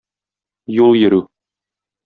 Юл 0.77 0.97
йөрү. 1.03 1.21